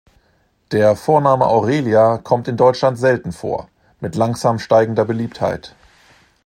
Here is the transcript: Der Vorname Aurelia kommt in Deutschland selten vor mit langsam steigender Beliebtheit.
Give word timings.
Der 0.71 0.95
Vorname 0.95 1.45
Aurelia 1.45 2.17
kommt 2.17 2.47
in 2.47 2.57
Deutschland 2.57 2.97
selten 2.97 3.31
vor 3.31 3.67
mit 3.99 4.15
langsam 4.15 4.57
steigender 4.57 5.05
Beliebtheit. 5.05 5.75